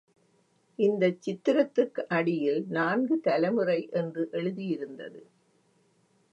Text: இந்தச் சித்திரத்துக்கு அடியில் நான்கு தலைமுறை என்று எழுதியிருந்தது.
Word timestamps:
இந்தச் 0.79 1.21
சித்திரத்துக்கு 1.21 2.01
அடியில் 2.07 2.65
நான்கு 2.69 3.19
தலைமுறை 3.19 3.89
என்று 3.91 4.29
எழுதியிருந்தது. 4.31 5.21